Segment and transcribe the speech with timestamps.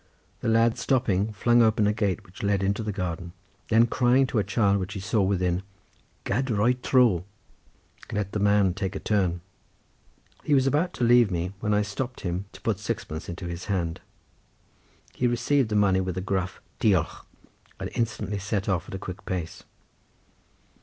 [0.39, 3.33] The lad stopping flung open a gate which led into the garden,
[3.67, 5.61] then crying to a child which he saw within:
[6.23, 9.41] "Gad roi tro"—let the man take a turn;
[10.43, 13.65] he was about to leave me, when I stopped him to put sixpence into his
[13.65, 14.01] hand.
[15.13, 17.23] He received the money with a gruff "Diolch!"
[17.79, 19.65] and instantly set off at a quick pace.